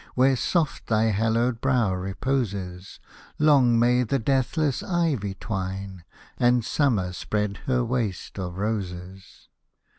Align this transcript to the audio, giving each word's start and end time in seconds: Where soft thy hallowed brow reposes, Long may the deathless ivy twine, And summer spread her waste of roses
Where 0.15 0.35
soft 0.35 0.87
thy 0.87 1.11
hallowed 1.11 1.61
brow 1.61 1.93
reposes, 1.93 2.99
Long 3.37 3.77
may 3.77 4.01
the 4.01 4.17
deathless 4.17 4.81
ivy 4.81 5.35
twine, 5.35 6.05
And 6.39 6.65
summer 6.65 7.13
spread 7.13 7.57
her 7.67 7.85
waste 7.85 8.39
of 8.39 8.57
roses 8.57 9.47